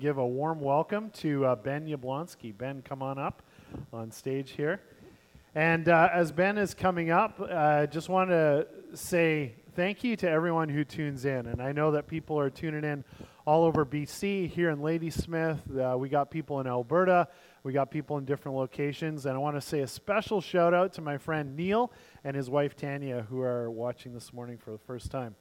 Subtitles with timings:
[0.00, 2.56] give a warm welcome to uh, Ben Yablonski.
[2.56, 3.42] Ben, come on up
[3.92, 4.80] on stage here.
[5.54, 10.16] And uh, as Ben is coming up, I uh, just want to say thank you
[10.16, 11.46] to everyone who tunes in.
[11.46, 13.04] And I know that people are tuning in
[13.46, 15.58] all over BC, here in Ladysmith.
[15.70, 17.28] Uh, we got people in Alberta.
[17.62, 19.26] We got people in different locations.
[19.26, 21.92] And I want to say a special shout out to my friend Neil
[22.24, 25.36] and his wife Tanya, who are watching this morning for the first time.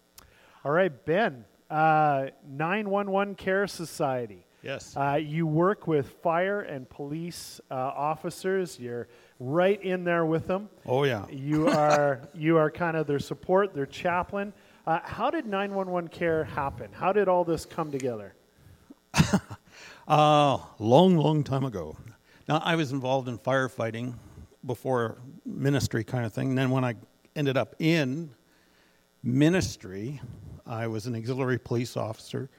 [0.66, 4.46] All right, Ben, uh, 911 Care Society.
[4.62, 4.96] Yes.
[4.96, 8.80] Uh, you work with fire and police uh, officers.
[8.80, 9.08] You're
[9.40, 10.70] right in there with them.
[10.86, 11.26] Oh yeah.
[11.30, 14.54] You are you are kind of their support, their chaplain.
[14.86, 16.90] Uh, how did 911 care happen?
[16.92, 18.34] How did all this come together?
[20.08, 21.96] uh, long, long time ago.
[22.48, 24.16] Now I was involved in firefighting
[24.66, 26.50] before ministry kind of thing.
[26.50, 26.96] And then when I
[27.36, 28.32] ended up in
[29.24, 30.20] ministry,
[30.66, 32.50] I was an auxiliary police officer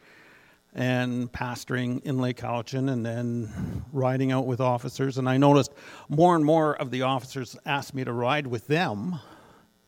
[0.75, 5.19] and pastoring in Lake Cowichan and then riding out with officers.
[5.19, 5.73] And I noticed
[6.09, 9.19] more and more of the officers asked me to ride with them.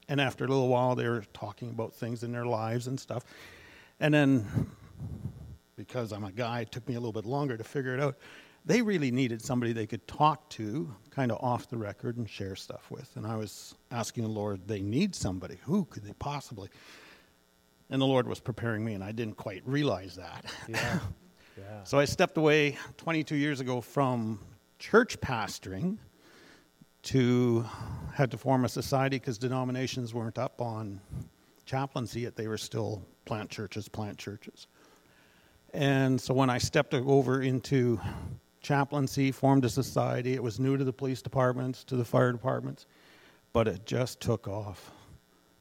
[0.09, 3.25] And after a little while, they were talking about things in their lives and stuff.
[4.01, 4.71] And then,
[5.77, 8.19] because I'm a guy, it took me a little bit longer to figure it out.
[8.65, 12.55] They really needed somebody they could talk to, kind of off the record, and share
[12.57, 13.11] stuff with.
[13.17, 15.59] And I was asking the Lord, they need somebody.
[15.65, 16.69] Who could they possibly?
[17.93, 20.47] And the Lord was preparing me, and I didn't quite realize that.
[20.67, 20.99] Yeah.
[21.59, 21.85] yeah.
[21.85, 24.41] so I stepped away 22 years ago from
[24.79, 25.99] church pastoring
[27.03, 27.65] to
[28.15, 31.01] had to form a society because denominations weren't up on
[31.65, 34.67] chaplaincy yet they were still plant churches plant churches
[35.73, 38.01] and so when i stepped over into
[38.61, 42.87] chaplaincy formed a society it was new to the police departments to the fire departments
[43.53, 44.91] but it just took off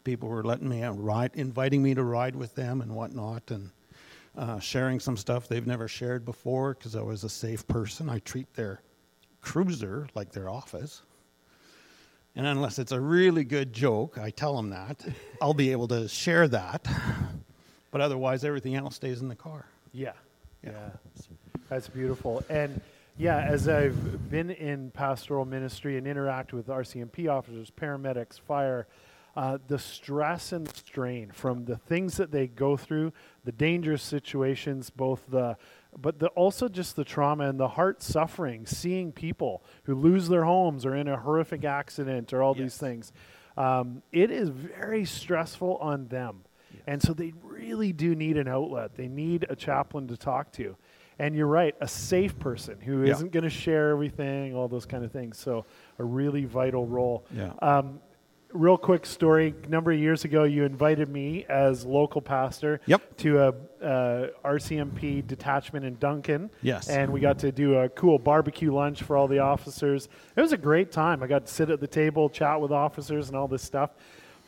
[0.04, 3.70] people were letting me ride, inviting me to ride with them and whatnot, and
[4.38, 8.10] uh, sharing some stuff they've never shared before because I was a safe person.
[8.10, 8.82] I treat their
[9.42, 11.02] cruiser like their office.
[12.36, 15.06] And unless it's a really good joke, I tell them that,
[15.42, 16.88] I'll be able to share that.
[17.92, 19.66] But otherwise, everything else stays in the car.
[19.92, 20.14] Yeah.
[20.64, 20.72] Yeah.
[20.72, 20.90] yeah.
[21.68, 22.42] That's beautiful.
[22.50, 22.80] And
[23.18, 28.88] yeah, as I've been in pastoral ministry and interact with RCMP officers, paramedics, fire,
[29.36, 33.14] uh, the stress and strain from the things that they go through,
[33.46, 35.58] the dangerous situations, both the
[36.00, 40.46] but the, also just the trauma and the heart suffering, seeing people who lose their
[40.46, 42.64] homes or in a horrific accident or all yes.
[42.64, 43.12] these things.
[43.58, 46.44] Um, it is very stressful on them.
[46.74, 46.84] Yes.
[46.88, 48.96] And so they really do need an outlet.
[48.96, 50.78] They need a chaplain to talk to.
[51.20, 53.12] And you're right, a safe person who yeah.
[53.12, 55.38] not going to share everything, all those kind of things.
[55.38, 55.66] So
[56.00, 57.26] a really vital role.
[57.36, 57.52] Yeah.
[57.62, 58.00] Um,
[58.54, 59.54] real quick story.
[59.64, 63.02] A number of years ago, you invited me as local pastor yep.
[63.18, 66.50] to a, uh, a, RCMP detachment in Duncan.
[66.62, 66.90] Yes.
[66.90, 70.10] And we got to do a cool barbecue lunch for all the officers.
[70.36, 71.24] It was a great time.
[71.24, 73.92] I got to sit at the table, chat with officers, and all this stuff.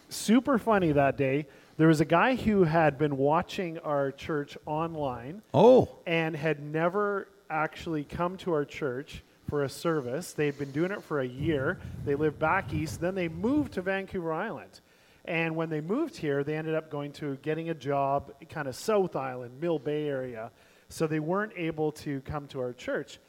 [0.10, 1.48] Super funny that day.
[1.78, 5.42] There was a guy who had been watching our church online.
[5.54, 5.90] Oh.
[6.06, 10.34] And had never actually come to our church for a service.
[10.34, 11.80] They'd been doing it for a year.
[12.06, 13.02] They lived back east.
[13.02, 14.82] Then they moved to Vancouver Island.
[15.26, 18.76] And when they moved here, they ended up going to getting a job kind of
[18.76, 20.52] South Island, Mill Bay area.
[20.90, 23.20] So they weren't able to come to our church.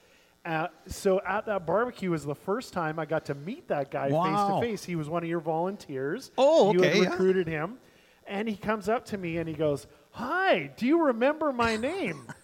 [0.44, 4.10] Uh, so at that barbecue was the first time I got to meet that guy
[4.10, 4.84] face to face.
[4.84, 6.30] He was one of your volunteers.
[6.36, 6.98] Oh, okay.
[6.98, 7.64] You had recruited yeah.
[7.64, 7.78] him.
[8.26, 12.26] And he comes up to me and he goes, Hi, do you remember my name?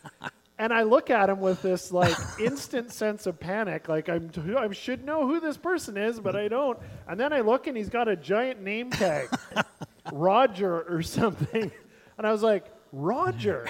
[0.60, 4.42] and I look at him with this like instant sense of panic, like I'm t-
[4.54, 6.78] I should know who this person is, but I don't.
[7.08, 9.28] And then I look and he's got a giant name tag,
[10.12, 11.72] Roger or something,
[12.18, 13.68] and I was like, Roger,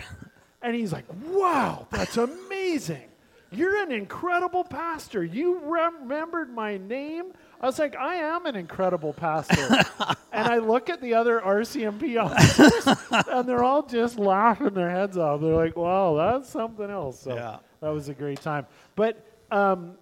[0.62, 3.09] and he's like, Wow, that's amazing.
[3.52, 5.24] You're an incredible pastor.
[5.24, 7.32] You remembered my name.
[7.60, 9.60] I was like, I am an incredible pastor.
[10.32, 12.96] and I look at the other RCMP officers,
[13.28, 15.40] and they're all just laughing their heads off.
[15.40, 17.20] They're like, wow, that's something else.
[17.20, 17.58] So yeah.
[17.80, 18.66] that was a great time.
[18.94, 19.96] But um,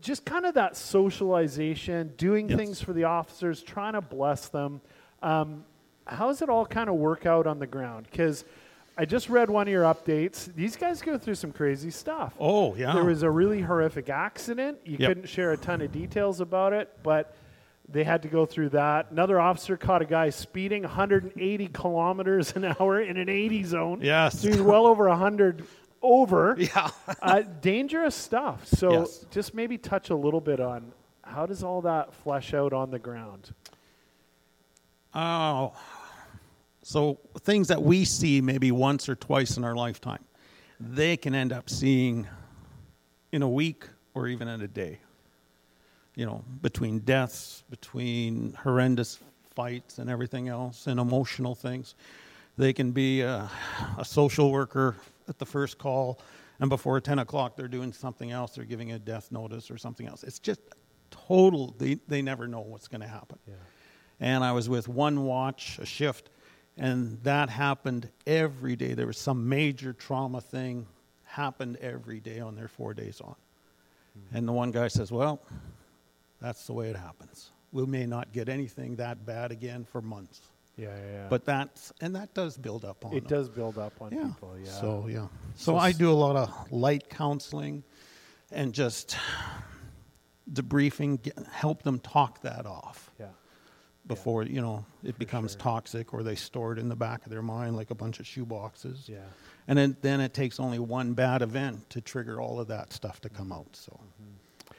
[0.00, 2.58] just kind of that socialization, doing yes.
[2.58, 4.80] things for the officers, trying to bless them.
[5.22, 5.64] Um,
[6.06, 8.06] how does it all kind of work out on the ground?
[8.10, 8.44] Because
[9.02, 10.54] I just read one of your updates.
[10.54, 12.34] These guys go through some crazy stuff.
[12.38, 12.92] Oh, yeah.
[12.92, 14.78] There was a really horrific accident.
[14.84, 15.08] You yep.
[15.08, 17.34] couldn't share a ton of details about it, but
[17.88, 19.10] they had to go through that.
[19.10, 24.00] Another officer caught a guy speeding 180 kilometers an hour in an 80 zone.
[24.02, 24.38] Yes.
[24.38, 25.66] So he's well over 100
[26.00, 26.56] over.
[26.60, 26.90] Yeah.
[27.20, 28.68] uh, dangerous stuff.
[28.68, 29.26] So yes.
[29.32, 30.92] just maybe touch a little bit on
[31.24, 33.52] how does all that flesh out on the ground?
[35.12, 35.72] Oh,
[36.82, 40.24] so things that we see maybe once or twice in our lifetime.
[40.80, 42.26] they can end up seeing
[43.30, 43.84] in a week
[44.14, 44.98] or even in a day.
[46.16, 49.18] You know, between deaths, between horrendous
[49.54, 51.94] fights and everything else, and emotional things.
[52.58, 53.48] They can be a,
[53.96, 54.96] a social worker
[55.28, 56.18] at the first call,
[56.60, 58.54] and before 10 o'clock, they're doing something else.
[58.54, 60.22] They're giving a death notice or something else.
[60.22, 60.60] It's just
[61.10, 63.38] total, they, they never know what's going to happen.
[63.46, 63.54] Yeah.
[64.20, 66.28] And I was with one watch, a shift,
[66.76, 68.94] and that happened every day.
[68.94, 70.86] There was some major trauma thing
[71.24, 73.34] happened every day on their four days on.
[74.18, 74.36] Mm-hmm.
[74.36, 75.40] And the one guy says, Well,
[76.40, 77.50] that's the way it happens.
[77.72, 80.40] We may not get anything that bad again for months.
[80.76, 81.26] Yeah, yeah, yeah.
[81.28, 83.38] But that's and that does build up on it them.
[83.38, 84.24] does build up on yeah.
[84.24, 84.56] people.
[84.62, 84.70] Yeah.
[84.70, 85.26] So yeah.
[85.54, 87.84] So So I do a lot of light counseling,
[88.50, 89.16] and just
[90.50, 93.26] debriefing, get, help them talk that off yeah.
[94.06, 95.60] Before you know it becomes sure.
[95.60, 98.26] toxic or they store it in the back of their mind like a bunch of
[98.26, 99.08] shoe boxes.
[99.08, 99.18] Yeah.
[99.68, 103.20] And then then it takes only one bad event to trigger all of that stuff
[103.20, 103.76] to come out.
[103.76, 104.00] So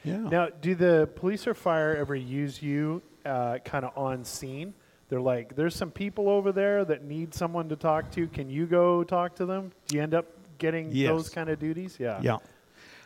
[0.03, 0.17] yeah.
[0.17, 4.73] Now, do the police or fire ever use you uh, kind of on scene?
[5.09, 8.27] They're like, there's some people over there that need someone to talk to.
[8.27, 9.71] Can you go talk to them?
[9.87, 10.25] Do you end up
[10.57, 11.09] getting Yes.
[11.09, 11.97] those kind of duties?
[11.99, 12.19] Yeah.
[12.21, 12.37] Yeah.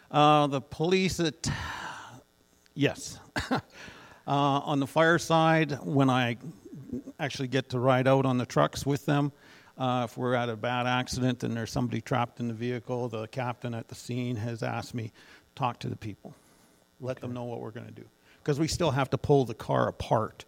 [0.10, 1.48] Uh, the police at,
[2.74, 3.20] yes.
[4.28, 6.38] uh, on the fire side, when I
[7.20, 9.32] actually get to ride out on the trucks with them,
[9.78, 13.28] uh, if we're at a bad accident and there's somebody trapped in the vehicle, the
[13.28, 15.12] captain at the scene has asked me,
[15.56, 16.34] talk to the people,
[17.00, 18.06] let them know what we're going to do.
[18.44, 20.46] Because we still have to pull the car apart.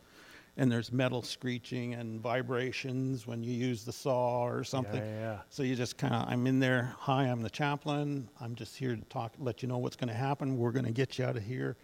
[0.58, 5.02] And there's metal screeching and vibrations when you use the saw or something.
[5.02, 5.38] yeah, yeah.
[5.50, 6.94] So you just kind of, I'm in there.
[7.00, 8.28] Hi, I'm the chaplain.
[8.42, 10.58] I'm just here to talk, let you know what's going to happen.
[10.58, 11.78] We're going to get you out of here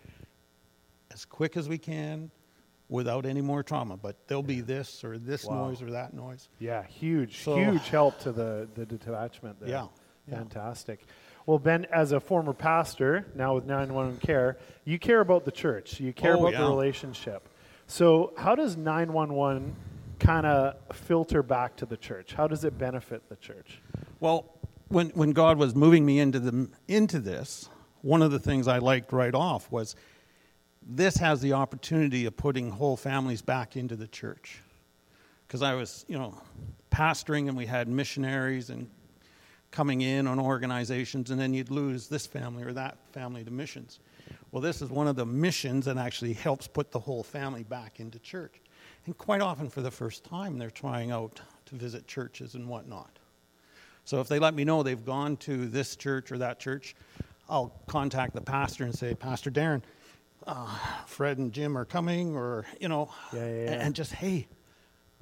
[1.15, 2.29] as quick as we can
[2.89, 3.95] without any more trauma.
[3.97, 5.67] But there'll be this or this Wow.
[5.69, 6.49] noise or that noise.
[6.59, 9.69] Yeah, huge, So- huge help to the, the detachment there.
[9.69, 9.87] Yeah,
[10.27, 10.35] yeah.
[10.37, 11.05] Fantastic.
[11.45, 15.99] Well, Ben, as a former pastor, now with 911 Care, you care about the church.
[16.01, 16.61] You care Oh, about yeah.
[16.63, 17.47] the relationship.
[17.87, 19.75] So, how does 911
[20.19, 22.33] kind of filter back to the church?
[22.33, 23.79] How does it benefit the church?
[24.19, 24.45] Well,
[24.89, 27.69] when, when God was moving me into, the, into this,
[28.01, 29.95] one of the things I liked right off was
[30.85, 34.59] this has the opportunity of putting whole families back into the church.
[35.47, 36.39] Because I was, you know,
[36.91, 38.89] pastoring and we had missionaries and
[39.71, 43.99] coming in on organizations, and then you'd lose this family or that family to missions.
[44.51, 47.99] Well, this is one of the missions that actually helps put the whole family back
[47.99, 48.61] into church.
[49.05, 53.19] And quite often, for the first time, they're trying out to visit churches and whatnot.
[54.05, 56.95] So if they let me know they've gone to this church or that church,
[57.49, 59.81] I'll contact the pastor and say, Pastor Darren,
[60.47, 60.77] uh,
[61.07, 63.71] Fred and Jim are coming, or, you know, Yeah, yeah, yeah.
[63.85, 64.47] and just, hey,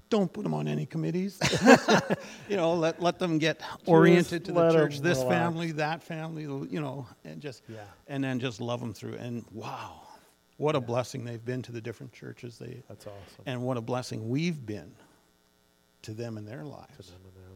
[0.09, 1.39] don't put them on any committees.
[2.49, 5.35] you know, let, let them get oriented to the church, this relax.
[5.35, 7.79] family, that family, you know, and just, Yeah.
[8.07, 9.15] and then just love them through.
[9.15, 10.01] And wow,
[10.57, 13.43] what a blessing they've been to the different churches they, That's awesome.
[13.45, 14.91] and what a blessing we've been
[16.03, 17.13] to them in their lives.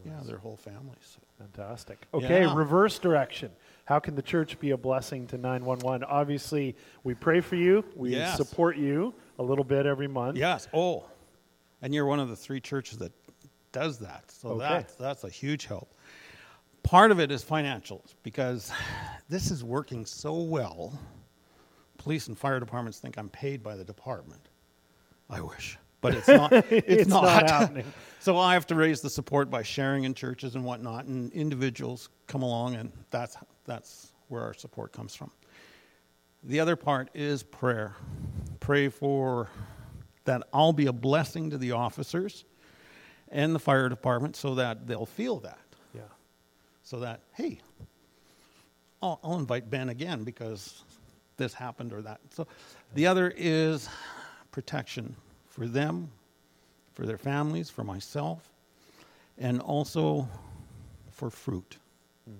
[0.07, 1.17] Yeah, their whole families.
[1.37, 2.07] Fantastic.
[2.13, 2.55] Okay, Yeah.
[2.55, 3.51] reverse direction.
[3.85, 6.03] How can the church be a blessing to 911?
[6.03, 8.37] Obviously, we pray for you, we Yes.
[8.37, 10.37] support you a little bit every month.
[10.37, 10.67] Yes.
[10.73, 11.05] Oh,
[11.81, 13.11] and you're one of the three churches that
[13.71, 14.31] does that.
[14.31, 14.59] So Okay.
[14.67, 15.93] that's that's a huge help.
[16.83, 18.71] Part of it is financials because
[19.29, 20.97] this is working so well.
[21.97, 24.41] Police and fire departments think I'm paid by the department.
[25.29, 26.51] I wish, but it's not.
[26.71, 27.85] It's, It's not happening.
[28.19, 32.09] so I have to raise the support by sharing in churches and whatnot, and individuals
[32.27, 35.31] come along, and that's that's where our support comes from.
[36.43, 37.95] The other part is prayer.
[38.59, 39.49] Pray for
[40.25, 42.45] that I'll be a blessing to the officers
[43.29, 45.59] and the fire department so that they'll feel that.
[45.93, 46.01] Yeah.
[46.83, 47.59] So that, hey,
[49.01, 50.83] I'll, I'll invite Ben again because
[51.37, 52.19] this happened or that.
[52.31, 52.47] So
[52.93, 53.89] the other is
[54.51, 55.15] protection
[55.57, 56.09] for them,
[56.93, 58.53] for their families, for myself,
[59.39, 60.27] and also
[61.11, 61.77] for fruit.
[62.25, 62.35] Hmm.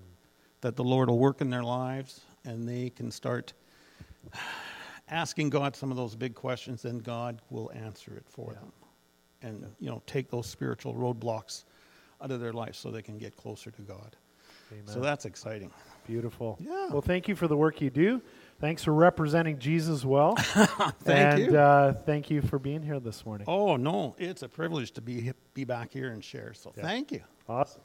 [0.62, 3.54] That the Lord will work in their lives and they can start
[5.10, 8.60] asking God some of those big questions, and God will answer it for Yeah.
[8.60, 8.72] them.
[9.42, 11.64] And, you know, take those spiritual roadblocks
[12.22, 14.16] out of their life so they can get closer to God.
[14.72, 14.88] Amen.
[14.88, 15.72] So that's exciting.
[16.08, 16.58] Beautiful.
[16.60, 16.90] Yeah.
[16.90, 18.22] Well, thank you for the work you do.
[18.60, 20.36] Thanks for representing Jesus well.
[20.36, 21.58] Thank and, you.
[21.58, 23.46] Uh, thank you for being here this morning.
[23.48, 26.54] Oh, no, it's a privilege to be, be back here and share.
[26.56, 26.84] So Yeah.
[26.84, 27.22] thank you.
[27.48, 27.82] Awesome.